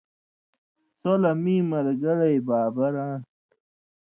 سو 0.99 1.11
لہ 1.21 1.31
مِیں 1.43 1.63
مَرگَلئ 1.69 2.35
بابر 2.47 2.93
آن٘س، 3.05 3.23